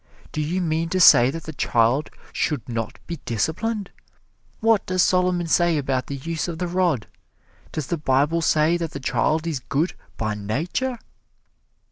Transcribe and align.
Do 0.31 0.41
you 0.41 0.61
mean 0.61 0.89
to 0.89 0.99
say 0.99 1.29
that 1.29 1.43
the 1.43 1.53
child 1.53 2.09
should 2.33 2.67
not 2.67 2.97
be 3.05 3.17
disciplined? 3.17 3.91
What 4.59 4.83
does 4.87 5.03
Solomon 5.03 5.45
say 5.45 5.77
about 5.77 6.07
the 6.07 6.15
use 6.15 6.47
of 6.47 6.57
the 6.57 6.67
rod? 6.67 7.05
Does 7.71 7.85
the 7.85 7.99
Bible 7.99 8.41
say 8.41 8.77
that 8.77 8.93
the 8.93 8.99
child 8.99 9.45
is 9.45 9.59
good 9.59 9.93
by 10.17 10.33
nature?" 10.33 10.97